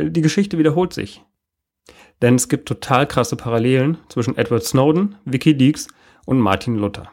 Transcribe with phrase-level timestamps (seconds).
[0.00, 1.24] Die Geschichte wiederholt sich.
[2.22, 5.88] Denn es gibt total krasse Parallelen zwischen Edward Snowden, Wikileaks
[6.24, 7.10] und Martin Luther.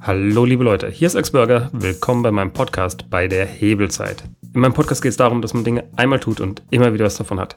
[0.00, 1.68] Hallo liebe Leute, hier ist Exburger.
[1.74, 4.24] Willkommen bei meinem Podcast bei der Hebelzeit.
[4.54, 7.16] In meinem Podcast geht es darum, dass man Dinge einmal tut und immer wieder was
[7.16, 7.56] davon hat.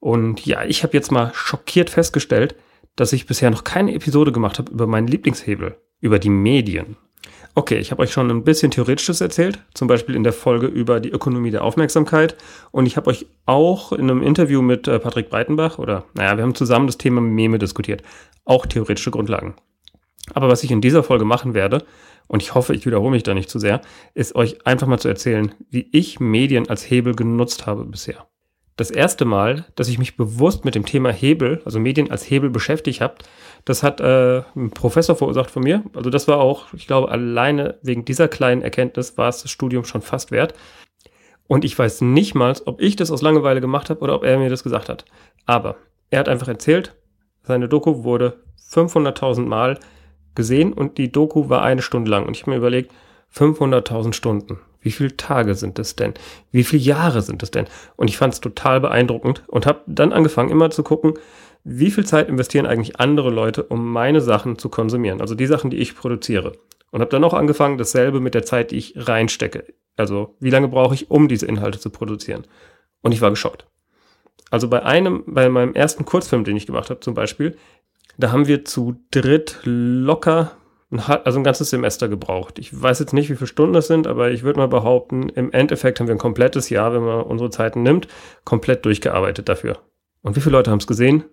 [0.00, 2.56] Und ja, ich habe jetzt mal schockiert festgestellt,
[2.96, 6.96] dass ich bisher noch keine Episode gemacht habe über meinen Lieblingshebel, über die Medien.
[7.56, 10.98] Okay, ich habe euch schon ein bisschen Theoretisches erzählt, zum Beispiel in der Folge über
[10.98, 12.36] die Ökonomie der Aufmerksamkeit.
[12.72, 16.42] Und ich habe euch auch in einem Interview mit äh, Patrick Breitenbach, oder naja, wir
[16.42, 18.02] haben zusammen das Thema Meme diskutiert,
[18.44, 19.54] auch theoretische Grundlagen.
[20.32, 21.84] Aber was ich in dieser Folge machen werde,
[22.26, 23.82] und ich hoffe, ich wiederhole mich da nicht zu sehr,
[24.14, 28.26] ist euch einfach mal zu erzählen, wie ich Medien als Hebel genutzt habe bisher
[28.76, 32.50] das erste Mal, dass ich mich bewusst mit dem Thema Hebel, also Medien als Hebel
[32.50, 33.14] beschäftigt habe,
[33.64, 35.84] das hat äh, ein Professor verursacht von mir.
[35.94, 39.84] Also das war auch, ich glaube, alleine wegen dieser kleinen Erkenntnis war es das Studium
[39.84, 40.54] schon fast wert.
[41.46, 44.38] Und ich weiß nicht mal, ob ich das aus Langeweile gemacht habe oder ob er
[44.38, 45.04] mir das gesagt hat.
[45.46, 45.76] Aber
[46.10, 46.94] er hat einfach erzählt,
[47.42, 49.78] seine Doku wurde 500.000 Mal
[50.34, 52.26] gesehen und die Doku war eine Stunde lang.
[52.26, 52.92] Und ich habe mir überlegt,
[53.34, 54.58] 500.000 Stunden.
[54.84, 56.12] Wie viele Tage sind es denn?
[56.52, 57.66] Wie viele Jahre sind es denn?
[57.96, 61.14] Und ich fand es total beeindruckend und habe dann angefangen, immer zu gucken,
[61.64, 65.70] wie viel Zeit investieren eigentlich andere Leute, um meine Sachen zu konsumieren, also die Sachen,
[65.70, 66.52] die ich produziere.
[66.90, 69.64] Und habe dann auch angefangen, dasselbe mit der Zeit, die ich reinstecke.
[69.96, 72.46] Also wie lange brauche ich, um diese Inhalte zu produzieren?
[73.00, 73.66] Und ich war geschockt.
[74.50, 77.56] Also bei einem, bei meinem ersten Kurzfilm, den ich gemacht habe zum Beispiel,
[78.18, 80.52] da haben wir zu dritt locker
[81.00, 82.58] also ein ganzes Semester gebraucht.
[82.58, 85.52] Ich weiß jetzt nicht, wie viele Stunden das sind, aber ich würde mal behaupten, im
[85.52, 88.08] Endeffekt haben wir ein komplettes Jahr, wenn man unsere Zeiten nimmt,
[88.44, 89.78] komplett durchgearbeitet dafür.
[90.22, 91.24] Und wie viele Leute haben es gesehen?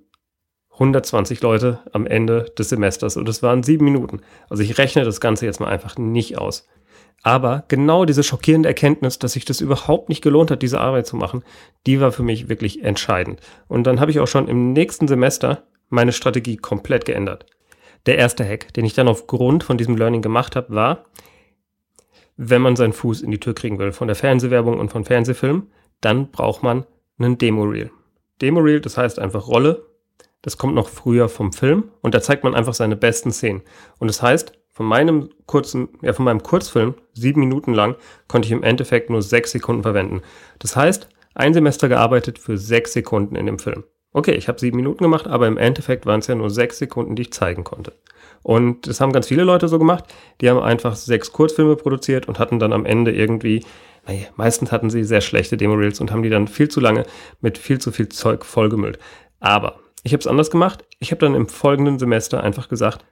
[0.74, 4.22] 120 Leute am Ende des Semesters und es waren sieben Minuten.
[4.50, 6.68] Also ich rechne das Ganze jetzt mal einfach nicht aus.
[7.24, 11.16] Aber genau diese schockierende Erkenntnis, dass sich das überhaupt nicht gelohnt hat, diese Arbeit zu
[11.16, 11.44] machen,
[11.86, 13.42] die war für mich wirklich entscheidend.
[13.68, 17.46] Und dann habe ich auch schon im nächsten Semester meine Strategie komplett geändert.
[18.06, 21.06] Der erste Hack, den ich dann aufgrund von diesem Learning gemacht habe, war,
[22.38, 25.72] wenn man seinen Fuß in die Tür kriegen will von der Fernsehwerbung und von Fernsehfilmen,
[26.02, 26.86] dann braucht man
[27.20, 27.92] einen Demo-Reel.
[28.42, 29.86] Demo-Reel, das heißt einfach Rolle.
[30.42, 33.62] Das kommt noch früher vom Film und da zeigt man einfach seine besten Szenen.
[34.00, 37.96] Und das heißt, von meinem kurzen, ja, von meinem Kurzfilm, sieben Minuten lang,
[38.28, 40.22] konnte ich im Endeffekt nur sechs Sekunden verwenden.
[40.58, 43.84] Das heißt, ein Semester gearbeitet für sechs Sekunden in dem Film
[44.14, 47.16] okay, ich habe sieben Minuten gemacht, aber im Endeffekt waren es ja nur sechs Sekunden,
[47.16, 47.94] die ich zeigen konnte.
[48.44, 50.06] Und das haben ganz viele Leute so gemacht.
[50.42, 53.64] Die haben einfach sechs Kurzfilme produziert und hatten dann am Ende irgendwie,
[54.08, 57.06] naja, meistens hatten sie sehr schlechte Demo-Reels und haben die dann viel zu lange
[57.40, 58.98] mit viel zu viel Zeug vollgemüllt.
[59.40, 60.84] Aber ich habe es anders gemacht.
[61.00, 63.06] Ich habe dann im folgenden Semester einfach gesagt,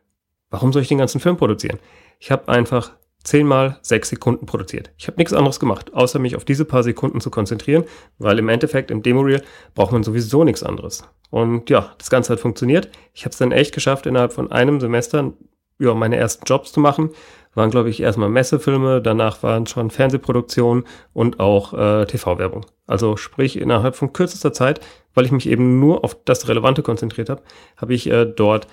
[0.50, 1.80] warum soll ich den ganzen Film produzieren?
[2.20, 2.92] Ich habe einfach
[3.24, 4.91] zehnmal sechs Sekunden produziert.
[4.97, 7.84] Ich habe nichts anderes gemacht, außer mich auf diese paar Sekunden zu konzentrieren,
[8.18, 9.41] weil im Endeffekt im Demo-Reel
[9.75, 11.03] braucht man sowieso nichts anderes.
[11.30, 12.90] Und ja, das Ganze hat funktioniert.
[13.13, 15.34] Ich habe es dann echt geschafft, innerhalb von einem Semester
[15.80, 17.12] ja, meine ersten Jobs zu machen.
[17.56, 22.66] Waren, glaube ich, erstmal Messefilme, danach waren schon Fernsehproduktionen und auch äh, TV-Werbung.
[22.86, 24.81] Also sprich, innerhalb von kürzester Zeit,
[25.13, 27.41] weil ich mich eben nur auf das Relevante konzentriert habe,
[27.78, 28.68] habe ich äh, dort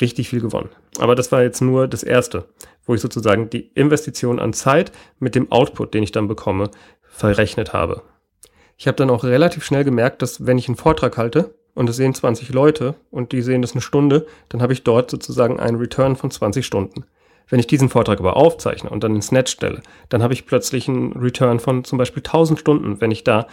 [0.00, 0.70] richtig viel gewonnen.
[0.98, 2.48] Aber das war jetzt nur das erste,
[2.86, 6.70] wo ich sozusagen die Investition an Zeit mit dem Output, den ich dann bekomme,
[7.02, 8.02] verrechnet habe.
[8.76, 11.96] Ich habe dann auch relativ schnell gemerkt, dass wenn ich einen Vortrag halte und es
[11.96, 15.78] sehen 20 Leute und die sehen das eine Stunde, dann habe ich dort sozusagen einen
[15.78, 17.04] Return von 20 Stunden.
[17.48, 20.88] Wenn ich diesen Vortrag aber aufzeichne und dann ins Netz stelle, dann habe ich plötzlich
[20.88, 23.46] einen Return von zum Beispiel 1000 Stunden, wenn ich da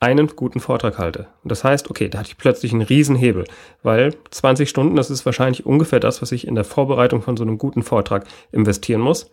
[0.00, 1.28] einen guten Vortrag halte.
[1.42, 3.44] Und das heißt, okay, da hatte ich plötzlich einen Riesenhebel,
[3.82, 7.42] weil 20 Stunden, das ist wahrscheinlich ungefähr das, was ich in der Vorbereitung von so
[7.42, 9.30] einem guten Vortrag investieren muss.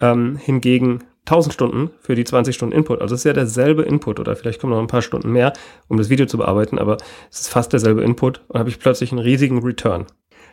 [0.00, 3.00] Ähm, hingegen 1000 Stunden für die 20 Stunden Input.
[3.00, 5.52] Also es ist ja derselbe Input oder vielleicht kommen noch ein paar Stunden mehr,
[5.88, 6.96] um das Video zu bearbeiten, aber
[7.30, 10.06] es ist fast derselbe Input und habe ich plötzlich einen riesigen Return.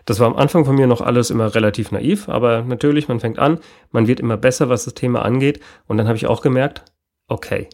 [0.06, 3.40] Das war am Anfang von mir noch alles immer relativ naiv, aber natürlich, man fängt
[3.40, 3.60] an,
[3.92, 6.84] man wird immer besser, was das Thema angeht und dann habe ich auch gemerkt,
[7.28, 7.68] okay,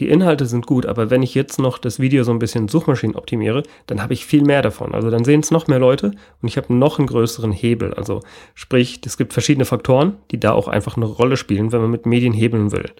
[0.00, 3.14] die Inhalte sind gut, aber wenn ich jetzt noch das Video so ein bisschen Suchmaschinen
[3.14, 4.92] optimiere, dann habe ich viel mehr davon.
[4.92, 6.12] Also dann sehen es noch mehr Leute
[6.42, 7.94] und ich habe noch einen größeren Hebel.
[7.94, 8.20] Also
[8.54, 12.06] sprich, es gibt verschiedene Faktoren, die da auch einfach eine Rolle spielen, wenn man mit
[12.06, 12.90] Medien hebeln will.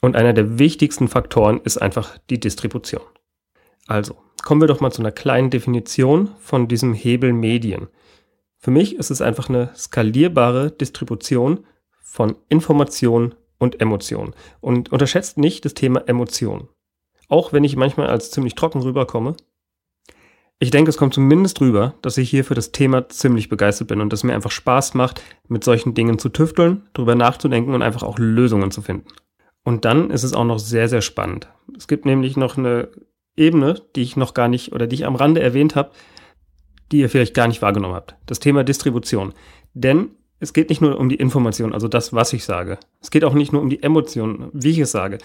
[0.00, 3.02] Und einer der wichtigsten Faktoren ist einfach die Distribution.
[3.88, 7.88] Also, kommen wir doch mal zu einer kleinen Definition von diesem Hebel Medien.
[8.58, 11.66] Für mich ist es einfach eine skalierbare Distribution
[12.02, 14.34] von Informationen und Emotion.
[14.60, 16.68] Und unterschätzt nicht das Thema Emotion.
[17.28, 19.36] Auch wenn ich manchmal als ziemlich trocken rüberkomme.
[20.58, 24.00] Ich denke, es kommt zumindest rüber, dass ich hier für das Thema ziemlich begeistert bin
[24.00, 28.02] und es mir einfach Spaß macht, mit solchen Dingen zu tüfteln, drüber nachzudenken und einfach
[28.02, 29.08] auch Lösungen zu finden.
[29.64, 31.48] Und dann ist es auch noch sehr, sehr spannend.
[31.76, 32.88] Es gibt nämlich noch eine
[33.36, 35.90] Ebene, die ich noch gar nicht oder die ich am Rande erwähnt habe,
[36.92, 38.14] die ihr vielleicht gar nicht wahrgenommen habt.
[38.26, 39.34] Das Thema Distribution.
[39.74, 42.78] Denn es geht nicht nur um die Information, also das, was ich sage.
[43.00, 45.18] Es geht auch nicht nur um die Emotionen, wie ich es sage,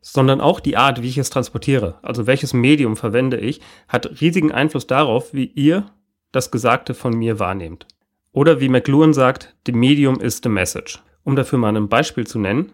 [0.00, 1.98] sondern auch die Art, wie ich es transportiere.
[2.02, 5.86] Also welches Medium verwende ich, hat riesigen Einfluss darauf, wie ihr
[6.32, 7.86] das Gesagte von mir wahrnehmt.
[8.32, 11.00] Oder wie McLuhan sagt, the medium is the message.
[11.24, 12.72] Um dafür mal ein Beispiel zu nennen,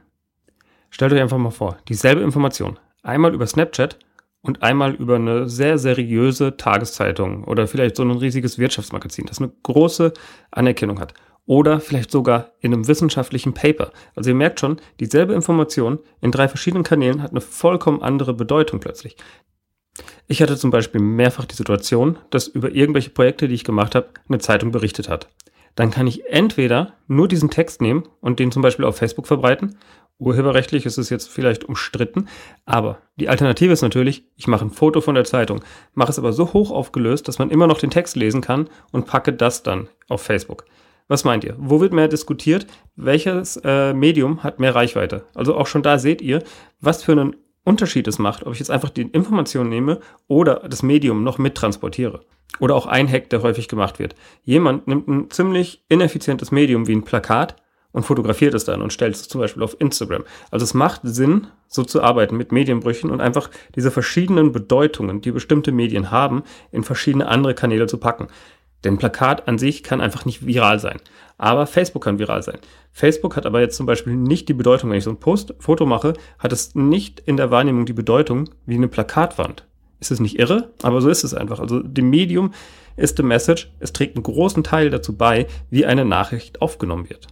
[0.90, 2.78] stellt euch einfach mal vor, dieselbe Information.
[3.02, 3.98] Einmal über Snapchat
[4.42, 9.50] und einmal über eine sehr seriöse Tageszeitung oder vielleicht so ein riesiges Wirtschaftsmagazin, das eine
[9.62, 10.12] große
[10.50, 11.14] Anerkennung hat.
[11.46, 13.92] Oder vielleicht sogar in einem wissenschaftlichen Paper.
[14.14, 18.80] Also ihr merkt schon, dieselbe Information in drei verschiedenen Kanälen hat eine vollkommen andere Bedeutung
[18.80, 19.16] plötzlich.
[20.26, 24.08] Ich hatte zum Beispiel mehrfach die Situation, dass über irgendwelche Projekte, die ich gemacht habe,
[24.28, 25.28] eine Zeitung berichtet hat.
[25.76, 29.78] Dann kann ich entweder nur diesen Text nehmen und den zum Beispiel auf Facebook verbreiten
[30.18, 32.28] Urheberrechtlich ist es jetzt vielleicht umstritten,
[32.64, 36.32] aber die Alternative ist natürlich, ich mache ein Foto von der Zeitung, mache es aber
[36.32, 39.88] so hoch aufgelöst, dass man immer noch den Text lesen kann und packe das dann
[40.08, 40.64] auf Facebook.
[41.08, 41.54] Was meint ihr?
[41.58, 42.66] Wo wird mehr diskutiert?
[42.96, 45.26] Welches äh, Medium hat mehr Reichweite?
[45.34, 46.42] Also auch schon da seht ihr,
[46.80, 50.82] was für einen Unterschied es macht, ob ich jetzt einfach die Information nehme oder das
[50.82, 52.20] Medium noch mittransportiere.
[52.58, 54.14] Oder auch ein Hack, der häufig gemacht wird.
[54.42, 57.56] Jemand nimmt ein ziemlich ineffizientes Medium wie ein Plakat
[57.96, 60.24] und fotografiert es dann und stellt es zum Beispiel auf Instagram.
[60.50, 65.32] Also es macht Sinn, so zu arbeiten mit Medienbrüchen und einfach diese verschiedenen Bedeutungen, die
[65.32, 68.28] bestimmte Medien haben, in verschiedene andere Kanäle zu packen.
[68.86, 70.98] Denn Plakat an sich kann einfach nicht viral sein.
[71.38, 72.58] Aber Facebook kann viral sein.
[72.92, 75.86] Facebook hat aber jetzt zum Beispiel nicht die Bedeutung, wenn ich so ein Post, Foto
[75.86, 79.66] mache, hat es nicht in der Wahrnehmung die Bedeutung wie eine Plakatwand.
[79.98, 80.70] Ist es nicht irre?
[80.82, 81.58] Aber so ist es einfach.
[81.58, 82.52] Also dem Medium
[82.96, 83.72] ist the message.
[83.80, 87.26] Es trägt einen großen Teil dazu bei, wie eine Nachricht aufgenommen wird.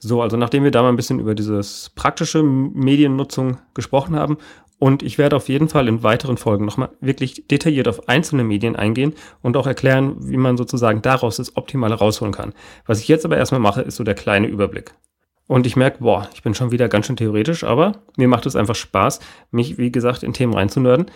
[0.00, 4.38] So, also nachdem wir da mal ein bisschen über dieses praktische Mediennutzung gesprochen haben
[4.78, 8.76] und ich werde auf jeden Fall in weiteren Folgen nochmal wirklich detailliert auf einzelne Medien
[8.76, 12.52] eingehen und auch erklären, wie man sozusagen daraus das Optimale rausholen kann.
[12.86, 14.92] Was ich jetzt aber erstmal mache, ist so der kleine Überblick.
[15.46, 18.56] Und ich merke, boah, ich bin schon wieder ganz schön theoretisch, aber mir macht es
[18.56, 19.20] einfach Spaß,
[19.50, 21.06] mich, wie gesagt, in Themen reinzunörden.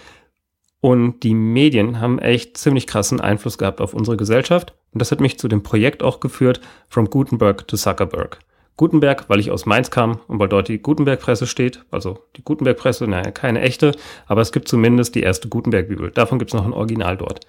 [0.80, 4.72] Und die Medien haben echt ziemlich krassen Einfluss gehabt auf unsere Gesellschaft.
[4.92, 8.38] Und das hat mich zu dem Projekt auch geführt, From Gutenberg to Zuckerberg.
[8.80, 11.84] Gutenberg, weil ich aus Mainz kam und weil dort die Gutenberg-Presse steht.
[11.90, 13.92] Also die Gutenberg-Presse, naja, keine echte,
[14.26, 16.10] aber es gibt zumindest die erste Gutenberg-Bibel.
[16.12, 17.40] Davon gibt es noch ein Original dort.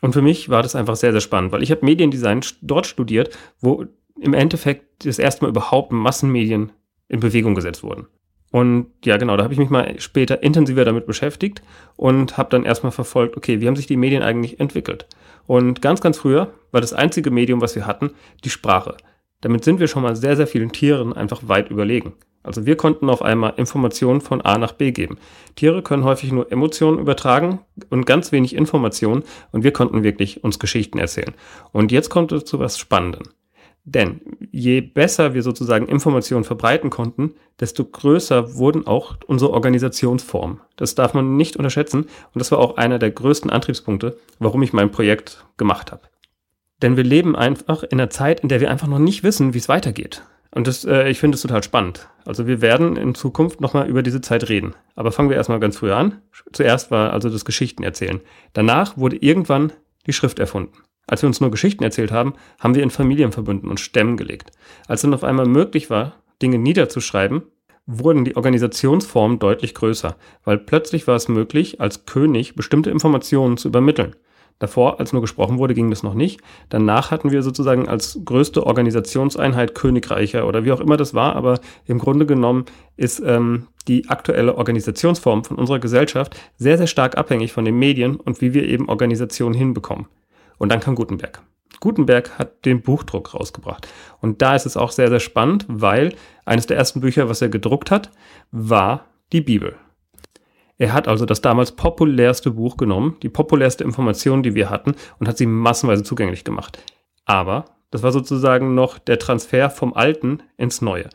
[0.00, 3.36] Und für mich war das einfach sehr, sehr spannend, weil ich habe Mediendesign dort studiert,
[3.60, 3.86] wo
[4.20, 6.70] im Endeffekt das erste Mal überhaupt Massenmedien
[7.08, 8.06] in Bewegung gesetzt wurden.
[8.52, 11.62] Und ja, genau, da habe ich mich mal später intensiver damit beschäftigt
[11.96, 15.08] und habe dann erstmal verfolgt, okay, wie haben sich die Medien eigentlich entwickelt?
[15.48, 18.12] Und ganz, ganz früher war das einzige Medium, was wir hatten,
[18.44, 18.96] die Sprache.
[19.40, 22.14] Damit sind wir schon mal sehr, sehr vielen Tieren einfach weit überlegen.
[22.42, 25.18] Also wir konnten auf einmal Informationen von A nach B geben.
[25.54, 30.58] Tiere können häufig nur Emotionen übertragen und ganz wenig Informationen und wir konnten wirklich uns
[30.58, 31.34] Geschichten erzählen.
[31.72, 33.24] Und jetzt kommt es zu was Spannendem.
[33.84, 34.20] Denn
[34.50, 40.60] je besser wir sozusagen Informationen verbreiten konnten, desto größer wurden auch unsere Organisationsformen.
[40.76, 44.72] Das darf man nicht unterschätzen und das war auch einer der größten Antriebspunkte, warum ich
[44.72, 46.02] mein Projekt gemacht habe.
[46.82, 49.58] Denn wir leben einfach in einer Zeit, in der wir einfach noch nicht wissen, wie
[49.58, 50.22] es weitergeht.
[50.50, 52.08] Und das, äh, ich finde es total spannend.
[52.24, 54.74] Also wir werden in Zukunft nochmal über diese Zeit reden.
[54.94, 56.22] Aber fangen wir erstmal ganz früh an.
[56.52, 58.20] Zuerst war also das Geschichten erzählen.
[58.54, 59.72] Danach wurde irgendwann
[60.06, 60.72] die Schrift erfunden.
[61.06, 64.50] Als wir uns nur Geschichten erzählt haben, haben wir in Familienverbünden und Stämmen gelegt.
[64.86, 67.42] Als dann auf einmal möglich war, Dinge niederzuschreiben,
[67.86, 73.68] wurden die Organisationsformen deutlich größer, weil plötzlich war es möglich, als König bestimmte Informationen zu
[73.68, 74.14] übermitteln.
[74.58, 76.40] Davor, als nur gesprochen wurde, ging das noch nicht.
[76.68, 81.60] Danach hatten wir sozusagen als größte Organisationseinheit Königreicher oder wie auch immer das war, aber
[81.86, 82.64] im Grunde genommen
[82.96, 88.16] ist ähm, die aktuelle Organisationsform von unserer Gesellschaft sehr, sehr stark abhängig von den Medien
[88.16, 90.06] und wie wir eben Organisationen hinbekommen.
[90.58, 91.40] Und dann kam Gutenberg.
[91.80, 93.86] Gutenberg hat den Buchdruck rausgebracht.
[94.20, 97.48] Und da ist es auch sehr, sehr spannend, weil eines der ersten Bücher, was er
[97.48, 98.10] gedruckt hat,
[98.50, 99.76] war die Bibel.
[100.78, 105.28] Er hat also das damals populärste Buch genommen, die populärste Information, die wir hatten, und
[105.28, 106.78] hat sie massenweise zugänglich gemacht.
[107.24, 111.10] Aber das war sozusagen noch der Transfer vom Alten ins Neue.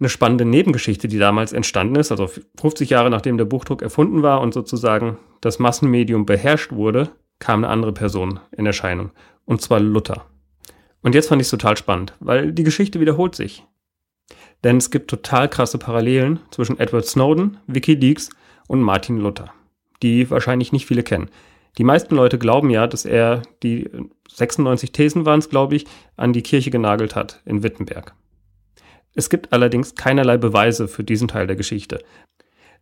[0.00, 2.28] Eine spannende Nebengeschichte, die damals entstanden ist, also
[2.58, 7.72] 50 Jahre nachdem der Buchdruck erfunden war und sozusagen das Massenmedium beherrscht wurde, kam eine
[7.72, 9.12] andere Person in Erscheinung.
[9.44, 10.26] Und zwar Luther.
[11.02, 13.64] Und jetzt fand ich es total spannend, weil die Geschichte wiederholt sich.
[14.64, 18.30] Denn es gibt total krasse Parallelen zwischen Edward Snowden, Wikileaks
[18.68, 19.52] und Martin Luther,
[20.02, 21.30] die wahrscheinlich nicht viele kennen.
[21.78, 23.90] Die meisten Leute glauben ja, dass er die
[24.30, 28.14] 96 Thesen waren es, glaube ich, an die Kirche genagelt hat in Wittenberg.
[29.14, 32.02] Es gibt allerdings keinerlei Beweise für diesen Teil der Geschichte.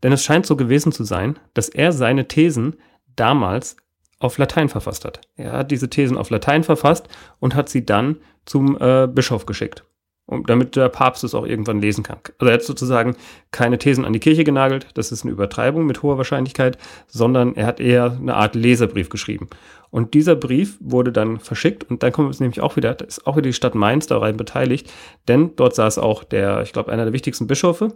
[0.03, 2.77] Denn es scheint so gewesen zu sein, dass er seine Thesen
[3.17, 3.77] damals
[4.19, 5.21] auf Latein verfasst hat.
[5.37, 7.09] Er hat diese Thesen auf Latein verfasst
[7.39, 9.85] und hat sie dann zum äh, Bischof geschickt
[10.26, 12.19] um, damit der Papst es auch irgendwann lesen kann.
[12.38, 13.17] Also er hat sozusagen
[13.50, 17.67] keine Thesen an die Kirche genagelt, das ist eine Übertreibung mit hoher Wahrscheinlichkeit, sondern er
[17.67, 19.49] hat eher eine Art Leserbrief geschrieben.
[19.91, 23.26] Und dieser Brief wurde dann verschickt und dann kommen wir nämlich auch wieder, da ist
[23.26, 24.91] auch wieder die Stadt Mainz daran beteiligt,
[25.29, 27.95] denn dort saß auch der, ich glaube, einer der wichtigsten Bischöfe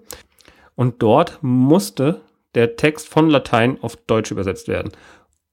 [0.74, 2.20] und dort musste
[2.54, 4.92] der Text von Latein auf Deutsch übersetzt werden.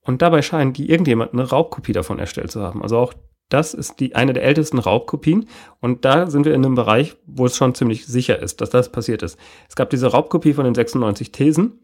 [0.02, 2.82] Und dabei scheint die irgendjemand eine Raubkopie davon erstellt zu haben.
[2.82, 3.14] Also auch
[3.54, 5.48] das ist die, eine der ältesten Raubkopien.
[5.80, 8.90] Und da sind wir in einem Bereich, wo es schon ziemlich sicher ist, dass das
[8.90, 9.38] passiert ist.
[9.68, 11.78] Es gab diese Raubkopie von den 96 Thesen.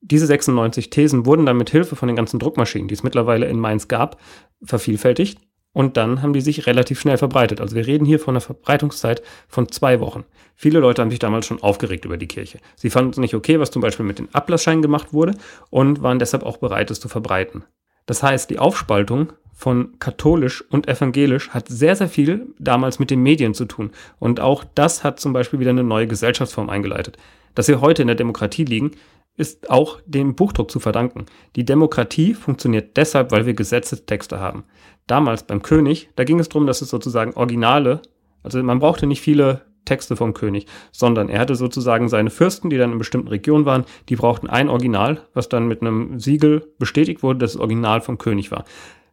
[0.00, 3.60] Diese 96 Thesen wurden dann mit Hilfe von den ganzen Druckmaschinen, die es mittlerweile in
[3.60, 4.20] Mainz gab,
[4.62, 5.38] vervielfältigt.
[5.72, 7.60] Und dann haben die sich relativ schnell verbreitet.
[7.60, 10.24] Also wir reden hier von einer Verbreitungszeit von zwei Wochen.
[10.56, 12.58] Viele Leute haben sich damals schon aufgeregt über die Kirche.
[12.74, 15.36] Sie fanden es nicht okay, was zum Beispiel mit den Ablassscheinen gemacht wurde
[15.70, 17.62] und waren deshalb auch bereit, es zu verbreiten.
[18.06, 23.22] Das heißt, die Aufspaltung von katholisch und evangelisch hat sehr, sehr viel damals mit den
[23.22, 23.90] Medien zu tun.
[24.18, 27.18] Und auch das hat zum Beispiel wieder eine neue Gesellschaftsform eingeleitet.
[27.54, 28.92] Dass wir heute in der Demokratie liegen,
[29.36, 31.26] ist auch dem Buchdruck zu verdanken.
[31.56, 34.64] Die Demokratie funktioniert deshalb, weil wir Gesetzestexte haben.
[35.06, 38.00] Damals beim König, da ging es darum, dass es sozusagen Originale,
[38.42, 42.78] also man brauchte nicht viele Texte vom König, sondern er hatte sozusagen seine Fürsten, die
[42.78, 47.22] dann in bestimmten Regionen waren, die brauchten ein Original, was dann mit einem Siegel bestätigt
[47.22, 48.64] wurde, dass es Original vom König war.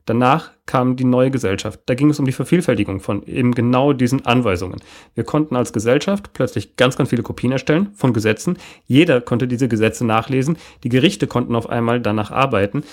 [0.08, 1.82] Danach kam die neue Gesellschaft.
[1.86, 4.80] Da ging es um die Vervielfältigung von eben genau diesen Anweisungen.
[5.16, 8.58] Wir konnten als Gesellschaft plötzlich ganz, ganz viele Kopien erstellen von Gesetzen.
[8.86, 10.58] Jeder konnte diese Gesetze nachlesen.
[10.86, 12.84] Die Gerichte konnten auf einmal danach arbeiten.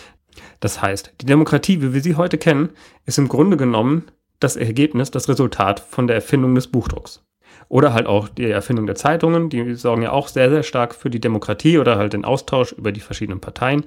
[0.59, 2.71] Das heißt, die Demokratie, wie wir sie heute kennen,
[3.07, 4.07] ist im Grunde genommen
[4.41, 7.23] das Ergebnis, das Resultat von der Erfindung des Buchdrucks.
[7.69, 11.11] Oder halt auch die Erfindung der Zeitungen, die sorgen ja auch sehr, sehr stark für
[11.11, 13.85] die Demokratie oder halt den Austausch über die verschiedenen Parteien.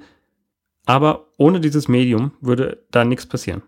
[0.88, 3.62] Aber ohne dieses Medium würde da nichts passieren.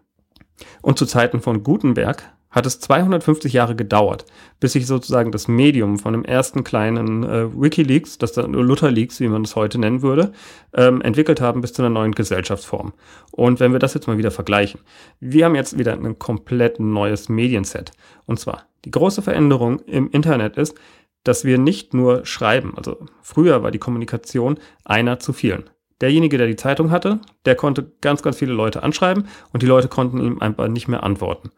[0.80, 4.24] Und zu Zeiten von Gutenberg hat es 250 Jahre gedauert,
[4.58, 9.28] bis sich sozusagen das Medium von dem ersten kleinen äh, Wikileaks, das dann Lutherleaks, wie
[9.28, 10.32] man es heute nennen würde,
[10.72, 12.94] ähm, entwickelt haben bis zu einer neuen Gesellschaftsform.
[13.32, 14.80] Und wenn wir das jetzt mal wieder vergleichen,
[15.20, 17.92] wir haben jetzt wieder ein komplett neues Medienset.
[18.24, 20.74] Und zwar die große Veränderung im Internet ist,
[21.22, 25.68] dass wir nicht nur schreiben, also früher war die Kommunikation einer zu vielen
[26.00, 29.88] derjenige, der die Zeitung hatte, der konnte ganz, ganz viele Leute anschreiben und die Leute
[29.88, 31.50] konnten ihm einfach nicht mehr antworten.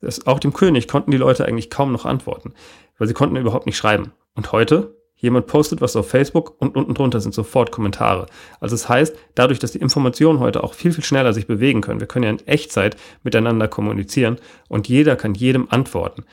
[0.00, 2.54] Das, auch dem König konnten die Leute eigentlich kaum noch antworten,
[2.98, 4.12] weil sie konnten überhaupt nicht schreiben.
[4.34, 8.26] Und heute, jemand postet was auf Facebook und unten drunter sind sofort Kommentare.
[8.60, 12.00] Also das heißt, dadurch, dass die Informationen heute auch viel, viel schneller sich bewegen können,
[12.00, 16.24] wir können ja in Echtzeit miteinander kommunizieren und jeder kann jedem antworten,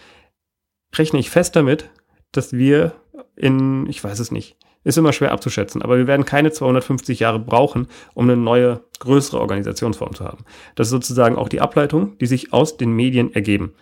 [0.95, 1.89] rechne ich fest damit,
[2.31, 2.93] dass wir
[3.35, 7.39] in, ich weiß es nicht, ist immer schwer abzuschätzen, aber wir werden keine 250 Jahre
[7.39, 10.45] brauchen, um eine neue, größere Organisationsform zu haben.
[10.75, 13.73] Das ist sozusagen auch die Ableitung, die sich aus den Medien ergeben.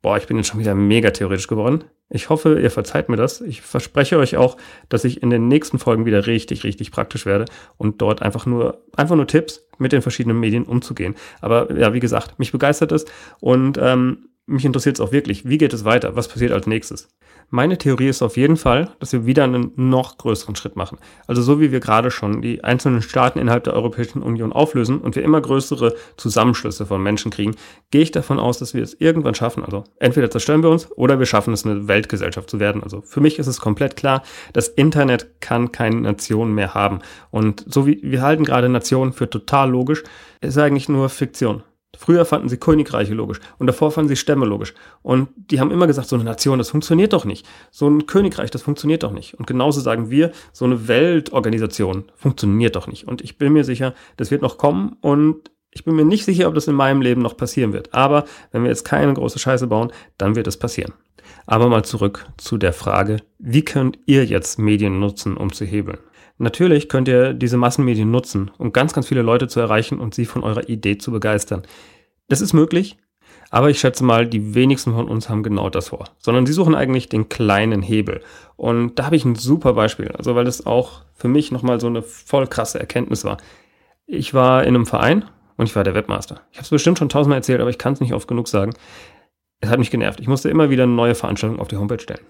[0.00, 1.84] Boah, ich bin jetzt schon wieder mega theoretisch geworden.
[2.10, 3.40] Ich hoffe, ihr verzeiht mir das.
[3.40, 4.56] Ich verspreche euch auch,
[4.88, 7.46] dass ich in den nächsten Folgen wieder richtig, richtig praktisch werde
[7.78, 11.14] und dort einfach nur, einfach nur Tipps mit den verschiedenen Medien umzugehen.
[11.40, 13.06] Aber ja, wie gesagt, mich begeistert es
[13.40, 16.16] und ähm, mich interessiert es auch wirklich, wie geht es weiter?
[16.16, 17.08] Was passiert als nächstes?
[17.50, 20.98] Meine Theorie ist auf jeden Fall, dass wir wieder einen noch größeren Schritt machen.
[21.26, 25.16] Also so wie wir gerade schon die einzelnen Staaten innerhalb der Europäischen Union auflösen und
[25.16, 27.54] wir immer größere Zusammenschlüsse von Menschen kriegen,
[27.90, 29.64] gehe ich davon aus, dass wir es irgendwann schaffen.
[29.64, 32.82] Also entweder zerstören wir uns oder wir schaffen es, eine Weltgesellschaft zu werden.
[32.82, 34.22] Also für mich ist es komplett klar,
[34.52, 37.00] das Internet kann keine Nation mehr haben.
[37.30, 40.02] Und so wie wir halten gerade Nationen für total logisch,
[40.40, 41.62] ist eigentlich nur Fiktion.
[42.04, 44.74] Früher fanden sie Königreiche logisch und davor fanden sie Stämme logisch.
[45.00, 47.46] Und die haben immer gesagt, so eine Nation, das funktioniert doch nicht.
[47.70, 49.38] So ein Königreich, das funktioniert doch nicht.
[49.38, 53.08] Und genauso sagen wir, so eine Weltorganisation funktioniert doch nicht.
[53.08, 56.46] Und ich bin mir sicher, das wird noch kommen und ich bin mir nicht sicher,
[56.46, 57.94] ob das in meinem Leben noch passieren wird.
[57.94, 60.92] Aber wenn wir jetzt keine große Scheiße bauen, dann wird es passieren.
[61.46, 65.98] Aber mal zurück zu der Frage, wie könnt ihr jetzt Medien nutzen, um zu hebeln?
[66.36, 70.24] Natürlich könnt ihr diese Massenmedien nutzen, um ganz, ganz viele Leute zu erreichen und sie
[70.24, 71.62] von eurer Idee zu begeistern.
[72.28, 72.96] Das ist möglich,
[73.50, 76.74] aber ich schätze mal, die wenigsten von uns haben genau das vor, sondern sie suchen
[76.74, 78.20] eigentlich den kleinen Hebel.
[78.56, 81.86] Und da habe ich ein super Beispiel, also weil das auch für mich nochmal so
[81.86, 83.36] eine voll krasse Erkenntnis war.
[84.06, 85.24] Ich war in einem Verein
[85.56, 86.40] und ich war der Webmaster.
[86.50, 88.74] Ich habe es bestimmt schon tausendmal erzählt, aber ich kann es nicht oft genug sagen.
[89.60, 90.20] Es hat mich genervt.
[90.20, 92.26] Ich musste immer wieder eine neue Veranstaltung auf die Homepage stellen.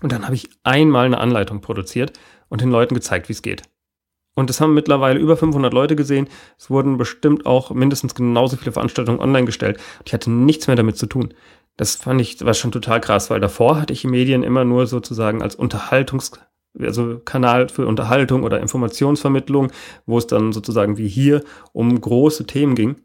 [0.00, 2.12] Und dann habe ich einmal eine Anleitung produziert
[2.48, 3.62] und den Leuten gezeigt, wie es geht.
[4.34, 6.28] Und es haben mittlerweile über 500 Leute gesehen.
[6.58, 9.76] Es wurden bestimmt auch mindestens genauso viele Veranstaltungen online gestellt.
[9.98, 11.34] Und ich hatte nichts mehr damit zu tun.
[11.76, 15.42] Das fand ich war schon total krass, weil davor hatte ich Medien immer nur sozusagen
[15.42, 16.32] als Unterhaltungs
[16.80, 19.70] also Kanal für Unterhaltung oder Informationsvermittlung,
[20.06, 22.96] wo es dann sozusagen wie hier um große Themen ging.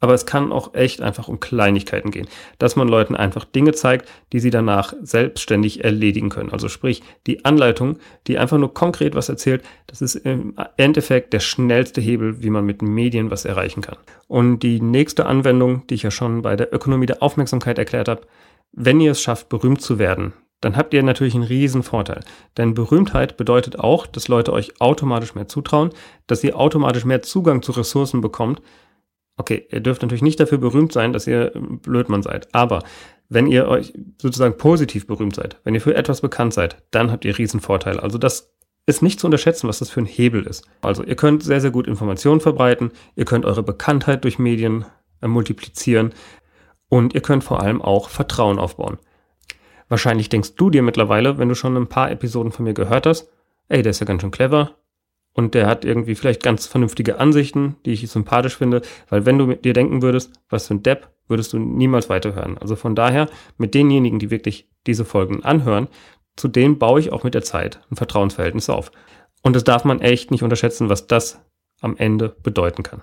[0.00, 2.28] Aber es kann auch echt einfach um Kleinigkeiten gehen,
[2.58, 6.52] dass man Leuten einfach Dinge zeigt, die sie danach selbstständig erledigen können.
[6.52, 11.40] Also sprich, die Anleitung, die einfach nur konkret was erzählt, das ist im Endeffekt der
[11.40, 13.96] schnellste Hebel, wie man mit Medien was erreichen kann.
[14.28, 18.22] Und die nächste Anwendung, die ich ja schon bei der Ökonomie der Aufmerksamkeit erklärt habe,
[18.72, 22.20] wenn ihr es schafft, berühmt zu werden, dann habt ihr natürlich einen riesen Vorteil.
[22.56, 25.90] Denn Berühmtheit bedeutet auch, dass Leute euch automatisch mehr zutrauen,
[26.26, 28.60] dass ihr automatisch mehr Zugang zu Ressourcen bekommt.
[29.38, 32.52] Okay, ihr dürft natürlich nicht dafür berühmt sein, dass ihr Blödmann seid.
[32.52, 32.82] Aber
[33.28, 37.24] wenn ihr euch sozusagen positiv berühmt seid, wenn ihr für etwas bekannt seid, dann habt
[37.24, 38.00] ihr riesen Vorteil.
[38.00, 38.52] Also das
[38.86, 40.66] ist nicht zu unterschätzen, was das für ein Hebel ist.
[40.80, 44.86] Also ihr könnt sehr, sehr gut Informationen verbreiten, ihr könnt eure Bekanntheit durch Medien
[45.22, 46.12] äh, multiplizieren
[46.88, 48.98] und ihr könnt vor allem auch Vertrauen aufbauen.
[49.88, 53.30] Wahrscheinlich denkst du dir mittlerweile, wenn du schon ein paar Episoden von mir gehört hast,
[53.68, 54.74] ey, der ist ja ganz schön clever
[55.32, 59.54] und der hat irgendwie vielleicht ganz vernünftige Ansichten, die ich sympathisch finde, weil wenn du
[59.54, 62.58] dir denken würdest, was für ein Depp, würdest du niemals weiterhören.
[62.58, 65.88] Also von daher, mit denjenigen, die wirklich diese Folgen anhören,
[66.36, 68.90] zu denen baue ich auch mit der Zeit ein Vertrauensverhältnis auf.
[69.42, 71.40] Und das darf man echt nicht unterschätzen, was das
[71.80, 73.02] am Ende bedeuten kann.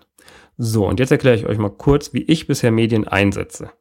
[0.57, 3.71] So, und jetzt erkläre ich euch mal kurz, wie ich bisher Medien einsetze.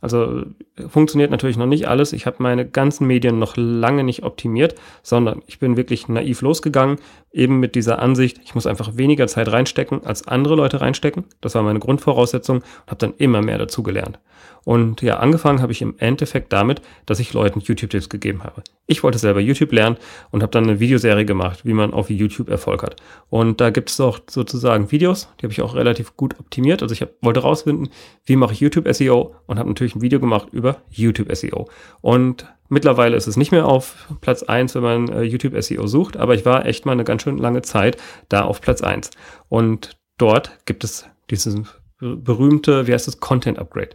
[0.00, 0.44] Also
[0.88, 2.12] funktioniert natürlich noch nicht alles.
[2.12, 6.98] Ich habe meine ganzen Medien noch lange nicht optimiert, sondern ich bin wirklich naiv losgegangen,
[7.34, 11.24] eben mit dieser Ansicht, ich muss einfach weniger Zeit reinstecken, als andere Leute reinstecken.
[11.40, 14.18] Das war meine Grundvoraussetzung und habe dann immer mehr dazu gelernt.
[14.64, 18.62] Und ja, angefangen habe ich im Endeffekt damit, dass ich Leuten YouTube-Tipps gegeben habe.
[18.86, 19.96] Ich wollte selber YouTube lernen
[20.30, 22.96] und habe dann eine Videoserie gemacht, wie man auf YouTube Erfolg hat.
[23.28, 26.82] Und da gibt es auch sozusagen Videos, die habe ich auch relativ gut optimiert.
[26.82, 27.90] Also ich hab, wollte rausfinden,
[28.24, 31.68] wie mache ich YouTube SEO und habe natürlich ein Video gemacht über YouTube SEO.
[32.00, 36.16] Und mittlerweile ist es nicht mehr auf Platz eins, wenn man äh, YouTube SEO sucht,
[36.16, 37.96] aber ich war echt mal eine ganz schön lange Zeit
[38.28, 39.10] da auf Platz eins.
[39.48, 41.56] Und dort gibt es dieses
[41.98, 43.90] berühmte, wie heißt es, Content Upgrade.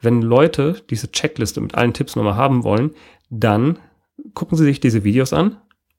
[0.00, 2.94] Wenn Leute diese Checkliste mit allen Tipps nochmal haben wollen,
[3.28, 3.78] dann
[4.34, 5.56] gucken sie sich diese Videos an,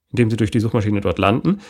[0.10, 1.62] indem sie durch die Suchmaschine dort landen,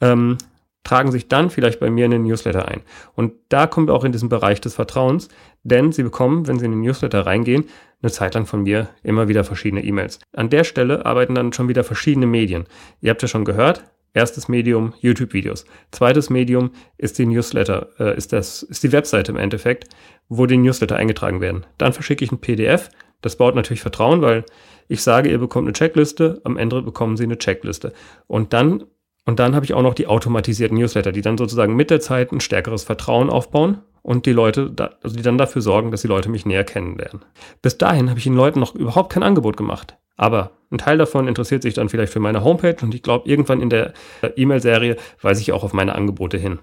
[0.00, 0.38] ähm,
[0.82, 2.80] tragen sich dann vielleicht bei mir in den Newsletter ein.
[3.14, 5.28] Und da kommen wir auch in diesen Bereich des Vertrauens,
[5.62, 7.64] denn sie bekommen, wenn sie in den Newsletter reingehen,
[8.02, 10.20] eine Zeit lang von mir immer wieder verschiedene E-Mails.
[10.32, 12.64] An der Stelle arbeiten dann schon wieder verschiedene Medien.
[13.00, 15.64] Ihr habt ja schon gehört, Erstes Medium YouTube-Videos.
[15.90, 19.88] Zweites Medium ist die Newsletter, äh, ist das, ist die Webseite im Endeffekt,
[20.28, 21.66] wo die Newsletter eingetragen werden.
[21.78, 22.90] Dann verschicke ich ein PDF.
[23.20, 24.44] Das baut natürlich Vertrauen, weil
[24.88, 27.92] ich sage, ihr bekommt eine Checkliste, am Ende bekommen sie eine Checkliste.
[28.26, 28.84] Und dann,
[29.26, 32.32] und dann habe ich auch noch die automatisierten Newsletter, die dann sozusagen mit der Zeit
[32.32, 36.08] ein stärkeres Vertrauen aufbauen und die Leute, da, also die dann dafür sorgen, dass die
[36.08, 37.24] Leute mich näher kennenlernen.
[37.62, 39.96] Bis dahin habe ich den Leuten noch überhaupt kein Angebot gemacht.
[40.16, 43.60] Aber ein Teil davon interessiert sich dann vielleicht für meine Homepage und ich glaube, irgendwann
[43.60, 43.94] in der
[44.36, 46.58] E-Mail-Serie weise ich auch auf meine Angebote hin.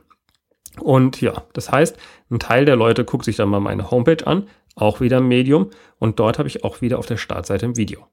[0.80, 1.98] Und ja, das heißt,
[2.30, 5.72] ein Teil der Leute guckt sich dann mal meine Homepage an, auch wieder ein Medium
[5.98, 8.06] und dort habe ich auch wieder auf der Startseite ein Video.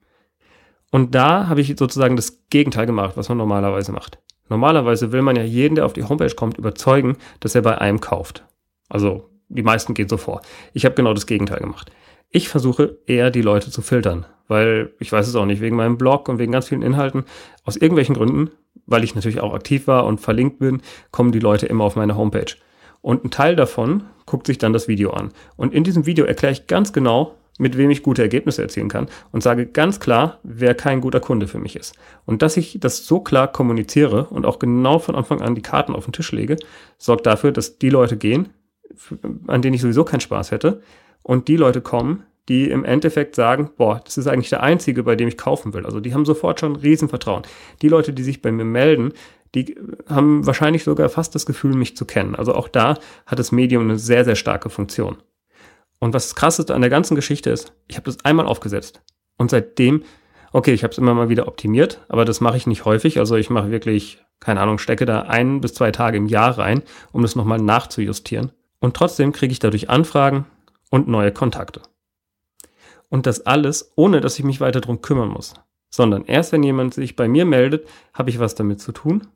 [0.91, 4.19] Und da habe ich sozusagen das Gegenteil gemacht, was man normalerweise macht.
[4.49, 8.01] Normalerweise will man ja jeden, der auf die Homepage kommt, überzeugen, dass er bei einem
[8.01, 8.45] kauft.
[8.89, 10.43] Also die meisten gehen so vor.
[10.73, 11.91] Ich habe genau das Gegenteil gemacht.
[12.31, 15.97] Ich versuche eher die Leute zu filtern, weil ich weiß es auch nicht, wegen meinem
[15.97, 17.25] Blog und wegen ganz vielen Inhalten,
[17.65, 18.51] aus irgendwelchen Gründen,
[18.87, 22.17] weil ich natürlich auch aktiv war und verlinkt bin, kommen die Leute immer auf meine
[22.17, 22.57] Homepage.
[23.01, 25.31] Und ein Teil davon guckt sich dann das Video an.
[25.57, 29.09] Und in diesem Video erkläre ich ganz genau, mit wem ich gute Ergebnisse erzielen kann
[29.33, 31.95] und sage ganz klar, wer kein guter Kunde für mich ist.
[32.25, 35.95] Und dass ich das so klar kommuniziere und auch genau von Anfang an die Karten
[35.95, 36.57] auf den Tisch lege,
[36.99, 38.49] sorgt dafür, dass die Leute gehen,
[39.47, 40.81] an denen ich sowieso keinen Spaß hätte,
[41.23, 45.17] und die Leute kommen, die im Endeffekt sagen, boah, das ist eigentlich der einzige, bei
[45.17, 45.87] dem ich kaufen will.
[45.87, 47.43] Also die haben sofort schon Riesenvertrauen.
[47.81, 49.13] Die Leute, die sich bei mir melden,
[49.55, 49.77] die
[50.09, 52.35] haben wahrscheinlich sogar fast das Gefühl, mich zu kennen.
[52.35, 55.17] Also auch da hat das Medium eine sehr, sehr starke Funktion.
[56.05, 59.01] Und was das Krasseste an der ganzen Geschichte ist, ich habe das einmal aufgesetzt.
[59.39, 60.03] Und seitdem,
[60.53, 63.19] okay, ich habe es immer mal wieder optimiert, aber das mache ich nicht häufig.
[63.19, 66.83] Also ich mache wirklich, keine Ahnung, stecke da ein bis zwei Tage im Jahr rein,
[67.13, 68.53] um das nochmal nachzujustieren.
[68.81, 70.45] Und trotzdem kriege ich dadurch Anfragen,
[70.91, 71.81] und neue Kontakte.
[73.09, 75.55] Und das alles, ohne dass ich mich weiter drum kümmern muss.
[75.89, 79.27] Sondern erst wenn jemand sich bei mir meldet, habe ich was damit zu tun.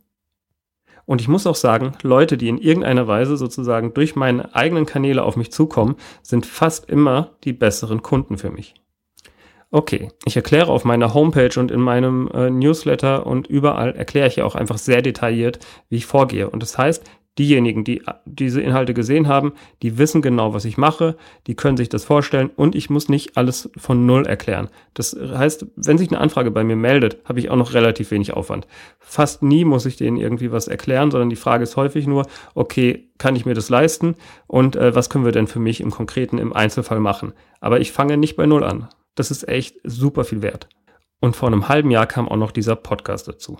[1.08, 5.22] Und ich muss auch sagen, Leute, die in irgendeiner Weise sozusagen durch meine eigenen Kanäle
[5.22, 8.74] auf mich zukommen, sind fast immer die besseren Kunden für mich.
[9.70, 14.36] Okay, ich erkläre auf meiner Homepage und in meinem äh, Newsletter und überall erkläre ich
[14.36, 16.50] ja auch einfach sehr detailliert, wie ich vorgehe.
[16.50, 17.02] Und das heißt,
[17.38, 21.88] diejenigen, die diese Inhalte gesehen haben, die wissen genau, was ich mache, die können sich
[21.88, 24.68] das vorstellen und ich muss nicht alles von Null erklären.
[24.94, 28.34] Das heißt, wenn sich eine Anfrage bei mir meldet, habe ich auch noch relativ wenig
[28.34, 28.66] Aufwand.
[28.98, 33.08] Fast nie muss ich denen irgendwie was erklären, sondern die Frage ist häufig nur, okay,
[33.18, 36.38] kann ich mir das leisten und äh, was können wir denn für mich im Konkreten
[36.38, 37.32] im Einzelfall machen?
[37.60, 38.88] Aber ich fange nicht bei Null an.
[39.14, 40.68] Das ist echt super viel wert.
[41.20, 43.58] Und vor einem halben Jahr kam auch noch dieser Podcast dazu.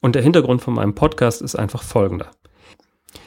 [0.00, 2.30] Und der Hintergrund von meinem Podcast ist einfach folgender.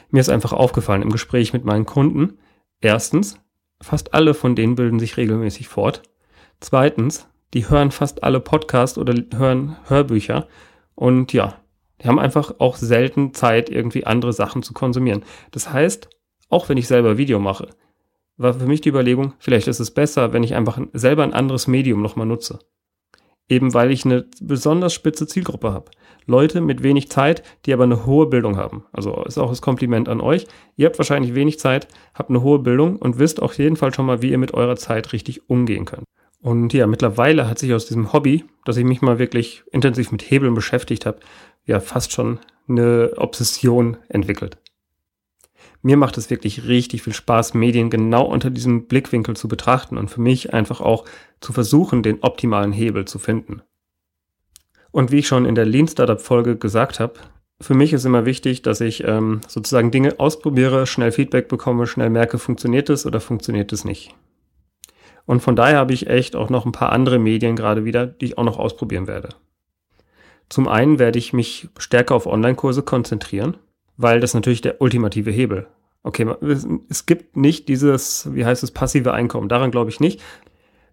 [0.09, 2.37] Mir ist einfach aufgefallen im Gespräch mit meinen Kunden,
[2.81, 3.39] erstens,
[3.81, 6.03] fast alle von denen bilden sich regelmäßig fort.
[6.59, 10.47] Zweitens, die hören fast alle Podcasts oder hören Hörbücher.
[10.95, 11.59] Und ja,
[12.01, 15.23] die haben einfach auch selten Zeit, irgendwie andere Sachen zu konsumieren.
[15.51, 16.09] Das heißt,
[16.49, 17.69] auch wenn ich selber Video mache,
[18.37, 21.67] war für mich die Überlegung, vielleicht ist es besser, wenn ich einfach selber ein anderes
[21.67, 22.59] Medium nochmal nutze.
[23.47, 25.91] Eben weil ich eine besonders spitze Zielgruppe habe.
[26.25, 28.85] Leute mit wenig Zeit, die aber eine hohe Bildung haben.
[28.91, 30.47] Also ist auch das Kompliment an euch.
[30.75, 34.05] Ihr habt wahrscheinlich wenig Zeit, habt eine hohe Bildung und wisst auf jeden Fall schon
[34.05, 36.05] mal, wie ihr mit eurer Zeit richtig umgehen könnt.
[36.41, 40.29] Und ja, mittlerweile hat sich aus diesem Hobby, dass ich mich mal wirklich intensiv mit
[40.29, 41.19] Hebeln beschäftigt habe,
[41.65, 44.57] ja fast schon eine Obsession entwickelt.
[45.81, 50.09] Mir macht es wirklich richtig viel Spaß, Medien genau unter diesem Blickwinkel zu betrachten und
[50.09, 51.05] für mich einfach auch
[51.41, 53.61] zu versuchen, den optimalen Hebel zu finden.
[54.93, 57.15] Und wie ich schon in der Lean Startup Folge gesagt habe,
[57.59, 62.09] für mich ist immer wichtig, dass ich ähm, sozusagen Dinge ausprobiere, schnell Feedback bekomme, schnell
[62.09, 64.15] merke, funktioniert es oder funktioniert es nicht.
[65.25, 68.27] Und von daher habe ich echt auch noch ein paar andere Medien gerade wieder, die
[68.27, 69.29] ich auch noch ausprobieren werde.
[70.47, 73.57] Zum einen werde ich mich stärker auf Online-Kurse konzentrieren
[73.97, 75.67] weil das natürlich der ultimative Hebel.
[76.03, 76.27] Okay,
[76.89, 79.47] es gibt nicht dieses, wie heißt es, passive Einkommen.
[79.47, 80.21] Daran glaube ich nicht.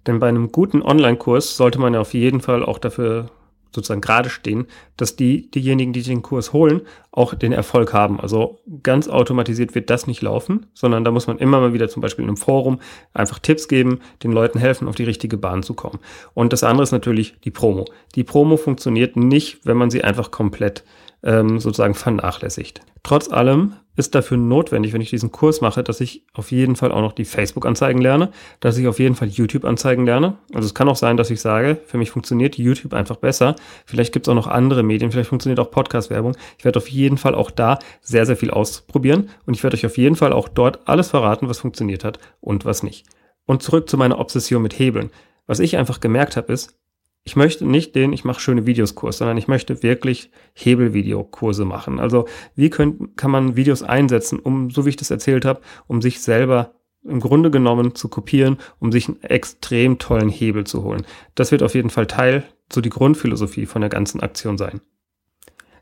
[0.07, 3.31] Denn bei einem guten Online-Kurs sollte man ja auf jeden Fall auch dafür
[3.75, 8.21] sozusagen gerade stehen, dass die, diejenigen, die den Kurs holen, auch den Erfolg haben.
[8.21, 12.03] Also ganz automatisiert wird das nicht laufen, sondern da muss man immer mal wieder zum
[12.03, 12.81] Beispiel in einem Forum
[13.15, 15.99] einfach Tipps geben, den Leuten helfen, auf die richtige Bahn zu kommen.
[16.35, 17.87] Und das andere ist natürlich die Promo.
[18.15, 20.85] Die Promo funktioniert nicht, wenn man sie einfach komplett
[21.23, 22.81] ähm, sozusagen vernachlässigt.
[23.03, 26.93] Trotz allem ist dafür notwendig, wenn ich diesen Kurs mache, dass ich auf jeden Fall
[26.93, 30.39] auch noch die Facebook-Anzeigen lerne, dass ich auf jeden Fall YouTube-Anzeigen lerne.
[30.55, 33.57] Also es kann auch sein, dass ich sage, für mich funktioniert YouTube einfach besser.
[33.87, 36.37] Vielleicht gibt es auch noch andere Medien, vielleicht funktioniert auch Podcast-Werbung.
[36.59, 39.87] Ich werde auf jeden Fall auch da sehr, sehr viel ausprobieren und ich werde euch
[39.87, 43.07] auf jeden Fall auch dort alles verraten, was funktioniert hat und was nicht.
[43.45, 45.11] Und zurück zu meiner Obsession mit Hebeln.
[45.47, 46.80] Was ich einfach gemerkt habe, ist,
[47.25, 52.01] ich möchte nicht den, ich mache schöne Videos-Kurs, sondern ich möchte wirklich Hebelvideokurse machen.
[52.01, 56.01] Also wie könnt, kann man Videos einsetzen, um, so wie ich das erzählt habe, um
[56.01, 61.07] sich selber im Grunde genommen zu kopieren, um sich einen extrem tollen Hebel zu holen.
[61.35, 64.81] Das wird auf jeden Fall Teil, so die Grundphilosophie von der ganzen Aktion sein.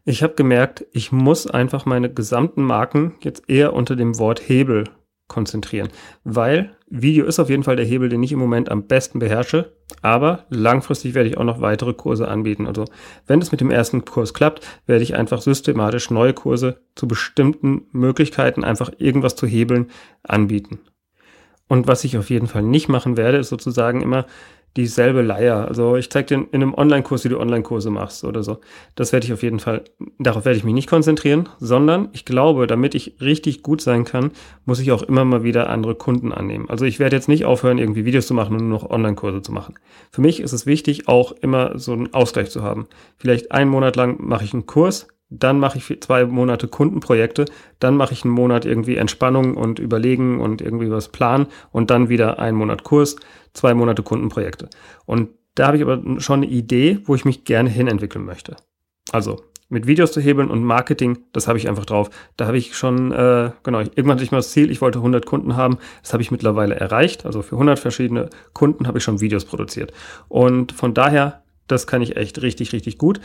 [0.05, 4.85] Ich habe gemerkt, ich muss einfach meine gesamten Marken jetzt eher unter dem Wort Hebel
[5.27, 5.88] konzentrieren,
[6.24, 9.72] weil Video ist auf jeden Fall der Hebel, den ich im Moment am besten beherrsche,
[10.01, 12.66] aber langfristig werde ich auch noch weitere Kurse anbieten.
[12.66, 12.85] Also
[13.27, 17.83] wenn es mit dem ersten Kurs klappt, werde ich einfach systematisch neue Kurse zu bestimmten
[17.92, 19.90] Möglichkeiten, einfach irgendwas zu hebeln,
[20.22, 20.81] anbieten.
[21.68, 24.24] Und was ich auf jeden Fall nicht machen werde, ist sozusagen immer
[24.77, 25.67] dieselbe Leier.
[25.67, 28.61] Also ich zeige dir in einem Online-Kurs, wie du Online-Kurse machst oder so.
[28.95, 29.83] Das werde ich auf jeden Fall,
[30.19, 34.31] darauf werde ich mich nicht konzentrieren, sondern ich glaube, damit ich richtig gut sein kann,
[34.65, 36.69] muss ich auch immer mal wieder andere Kunden annehmen.
[36.69, 39.53] Also ich werde jetzt nicht aufhören, irgendwie Videos zu machen und nur noch Online-Kurse zu
[39.53, 39.75] machen.
[40.11, 42.87] Für mich ist es wichtig, auch immer so einen Ausgleich zu haben.
[43.17, 47.45] Vielleicht einen Monat lang mache ich einen Kurs, dann mache ich zwei Monate Kundenprojekte,
[47.81, 52.09] dann mache ich einen Monat irgendwie Entspannung und Überlegen und irgendwie was planen und dann
[52.09, 53.17] wieder einen Monat Kurs,
[53.53, 54.71] zwei Monate Kundenprojekte.
[55.05, 58.57] Und da habe ich aber schon eine Idee, wo ich mich gerne hinentwickeln möchte.
[59.12, 62.09] Also mit Videos zu hebeln und Marketing, das habe ich einfach drauf.
[62.37, 65.27] Da habe ich schon, äh, genau, irgendwann hatte ich mal das Ziel, ich wollte 100
[65.27, 65.79] Kunden haben.
[66.03, 67.27] Das habe ich mittlerweile erreicht.
[67.27, 69.93] Also für 100 verschiedene Kunden habe ich schon Videos produziert.
[70.29, 73.21] Und von daher, das kann ich echt richtig, richtig gut.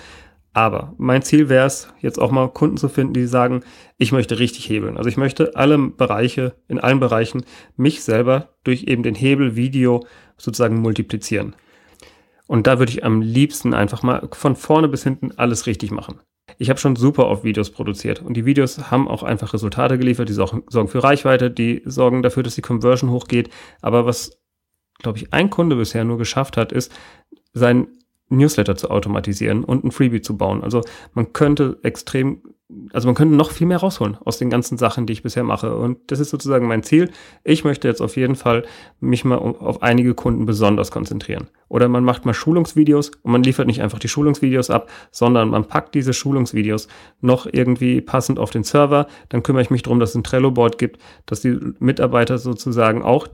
[0.53, 3.63] Aber mein Ziel wäre es, jetzt auch mal Kunden zu finden, die sagen,
[3.97, 4.97] ich möchte richtig hebeln.
[4.97, 7.43] Also ich möchte alle Bereiche, in allen Bereichen
[7.75, 10.05] mich selber durch eben den Hebel Video
[10.37, 11.55] sozusagen multiplizieren.
[12.45, 16.19] Und da würde ich am liebsten einfach mal von vorne bis hinten alles richtig machen.
[16.59, 20.29] Ich habe schon super oft Videos produziert und die Videos haben auch einfach Resultate geliefert,
[20.29, 23.49] die sorgen für Reichweite, die sorgen dafür, dass die Conversion hochgeht.
[23.81, 24.39] Aber was,
[24.99, 26.91] glaube ich, ein Kunde bisher nur geschafft hat, ist,
[27.53, 27.87] sein
[28.29, 30.63] Newsletter zu automatisieren und ein Freebie zu bauen.
[30.63, 30.81] Also
[31.13, 32.41] man könnte extrem
[32.91, 35.75] also man könnte noch viel mehr rausholen aus den ganzen Sachen, die ich bisher mache.
[35.75, 37.11] Und das ist sozusagen mein Ziel.
[37.43, 38.63] Ich möchte jetzt auf jeden Fall
[38.99, 41.49] mich mal auf einige Kunden besonders konzentrieren.
[41.67, 45.65] Oder man macht mal Schulungsvideos und man liefert nicht einfach die Schulungsvideos ab, sondern man
[45.65, 46.87] packt diese Schulungsvideos
[47.21, 49.07] noch irgendwie passend auf den Server.
[49.29, 53.27] Dann kümmere ich mich darum, dass es ein Trello-Board gibt, dass die Mitarbeiter sozusagen auch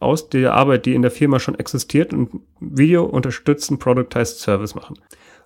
[0.00, 4.98] aus der Arbeit, die in der Firma schon existiert, und Video unterstützen Productized Service machen.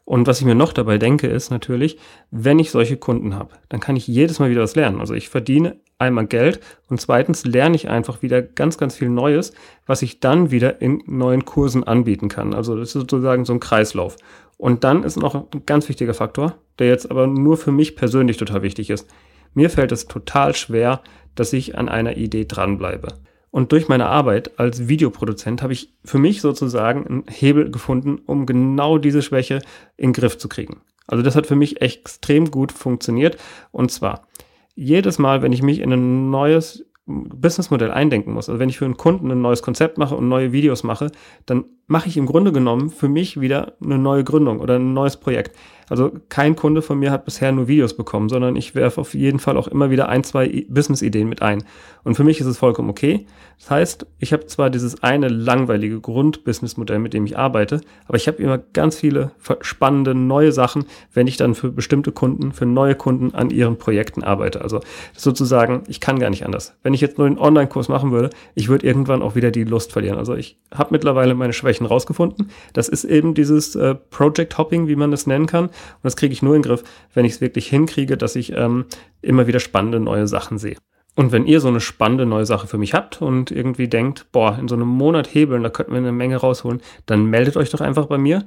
[0.05, 1.99] Und was ich mir noch dabei denke, ist natürlich,
[2.31, 5.01] wenn ich solche Kunden habe, dann kann ich jedes Mal wieder was lernen.
[5.01, 9.53] Also ich verdiene einmal Geld und zweitens lerne ich einfach wieder ganz, ganz viel Neues,
[9.87, 12.53] was ich dann wieder in neuen Kursen anbieten kann.
[12.53, 14.17] Also das ist sozusagen so ein Kreislauf.
[14.59, 18.37] Und dann ist noch ein ganz wichtiger Faktor, der jetzt aber nur für mich persönlich
[18.37, 19.09] total wichtig ist.
[19.55, 21.03] Mir fällt es total schwer,
[21.35, 23.15] dass ich an einer Idee dranbleibe.
[23.53, 28.47] Und durch meine Arbeit als Videoproduzent habe ich für mich sozusagen einen Hebel gefunden, um
[28.47, 29.61] genau diese Schwäche
[29.99, 30.81] in den Griff zu kriegen.
[31.07, 33.37] Also das hat für mich extrem gut funktioniert.
[33.71, 34.27] Und zwar
[34.75, 38.87] jedes Mal, wenn ich mich in ein neues Businessmodell eindenken muss, also wenn ich für
[38.87, 41.13] einen Kunden ein neues Konzept mache und neue Videos mache,
[41.45, 45.19] dann mache ich im Grunde genommen für mich wieder eine neue Gründung oder ein neues
[45.19, 45.55] Projekt.
[45.93, 49.39] Also kein Kunde von mir hat bisher nur Videos bekommen, sondern ich werfe auf jeden
[49.39, 51.65] Fall auch immer wieder ein, zwei Business-Ideen mit ein.
[52.03, 53.27] Und für mich ist es vollkommen okay.
[53.59, 58.27] Das heißt, ich habe zwar dieses eine langweilige Grund-Business-Modell, mit dem ich arbeite, aber ich
[58.27, 62.95] habe immer ganz viele spannende neue Sachen, wenn ich dann für bestimmte Kunden, für neue
[62.95, 64.63] Kunden an ihren Projekten arbeite.
[64.63, 64.81] Also
[65.15, 66.75] sozusagen, ich kann gar nicht anders.
[66.83, 69.93] Wenn ich jetzt nur einen Online-Kurs machen würde, ich würde irgendwann auch wieder die Lust
[69.93, 70.19] verlieren.
[70.19, 72.51] Also ich habe mittlerweile meine Schwächen rausgefunden.
[72.73, 75.67] Das ist eben dieses äh, Project Hopping, wie man das nennen kann.
[75.67, 78.53] Und das kriege ich nur in den Griff, wenn ich es wirklich hinkriege, dass ich
[78.53, 78.87] ähm,
[79.21, 80.77] immer wieder spannende neue Sachen sehe.
[81.15, 84.57] Und wenn ihr so eine spannende neue Sache für mich habt und irgendwie denkt, boah,
[84.59, 87.83] in so einem Monat hebeln, da könnten wir eine Menge rausholen, dann meldet euch doch
[87.83, 88.47] einfach bei mir.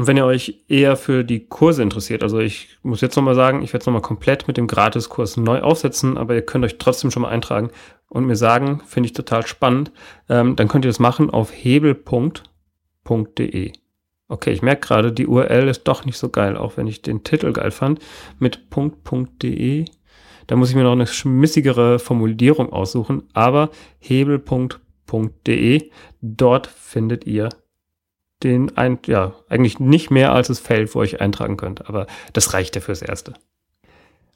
[0.00, 3.60] Und wenn ihr euch eher für die Kurse interessiert, also ich muss jetzt nochmal sagen,
[3.60, 7.10] ich werde es nochmal komplett mit dem Gratiskurs neu aufsetzen, aber ihr könnt euch trotzdem
[7.10, 7.68] schon mal eintragen
[8.08, 9.92] und mir sagen, finde ich total spannend,
[10.30, 12.32] ähm, dann könnt ihr das machen auf hebel.de.
[14.28, 17.22] Okay, ich merke gerade, die URL ist doch nicht so geil, auch wenn ich den
[17.22, 17.98] Titel geil fand.
[18.38, 18.68] Mit
[19.42, 19.84] .de.
[20.46, 25.90] Da muss ich mir noch eine schmissigere Formulierung aussuchen, aber hebel.de.
[26.22, 27.50] Dort findet ihr
[28.42, 32.54] den ein, ja, eigentlich nicht mehr als das Feld, wo euch eintragen könnt, aber das
[32.54, 33.34] reicht ja fürs Erste.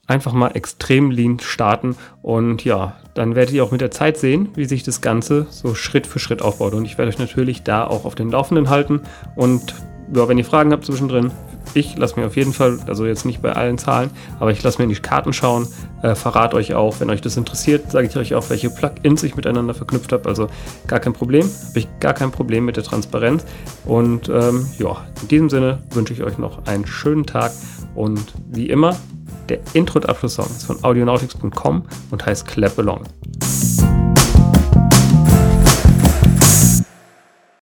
[0.07, 4.51] Einfach mal extrem lean starten und ja, dann werdet ihr auch mit der Zeit sehen,
[4.55, 6.75] wie sich das Ganze so Schritt für Schritt aufbaut.
[6.75, 9.01] Und ich werde euch natürlich da auch auf den Laufenden halten.
[9.35, 9.75] Und
[10.14, 11.31] ja, wenn ihr Fragen habt zwischendrin,
[11.74, 14.79] ich lasse mir auf jeden Fall, also jetzt nicht bei allen Zahlen, aber ich lasse
[14.79, 15.66] mir in die Karten schauen,
[16.03, 19.37] äh, verrate euch auch, wenn euch das interessiert, sage ich euch auch, welche Plugins ich
[19.37, 20.29] miteinander verknüpft habe.
[20.29, 20.48] Also
[20.87, 23.44] gar kein Problem, habe ich gar kein Problem mit der Transparenz.
[23.85, 27.53] Und ähm, ja, in diesem Sinne wünsche ich euch noch einen schönen Tag
[27.94, 28.96] und wie immer,
[29.48, 33.03] der Intro- und Abschlusssong ist von audionautics.com und heißt Clap Along.